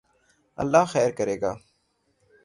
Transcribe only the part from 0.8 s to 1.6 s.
خیر کرے گا